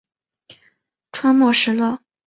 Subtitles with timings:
[1.11, 1.99] 川黔石栎